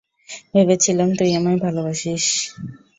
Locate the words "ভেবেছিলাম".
0.53-1.09